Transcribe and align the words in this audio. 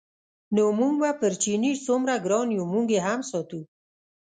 نو 0.55 0.63
موږ 0.79 0.93
به 1.01 1.09
پر 1.21 1.33
چیني 1.41 1.71
څومره 1.85 2.13
ګران 2.25 2.47
یو 2.57 2.65
موږ 2.73 2.85
یې 2.95 3.01
هم 3.07 3.19
ساتو. 3.29 3.61